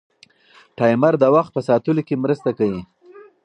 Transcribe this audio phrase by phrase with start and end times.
[0.77, 2.81] ټایمر د وخت په ساتلو کې مرسته کوي.